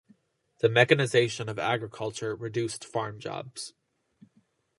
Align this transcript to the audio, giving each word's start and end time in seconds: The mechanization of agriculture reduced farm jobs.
The 0.61 0.69
mechanization 0.69 1.47
of 1.47 1.59
agriculture 1.59 2.35
reduced 2.35 2.83
farm 2.85 3.19
jobs. 3.19 3.75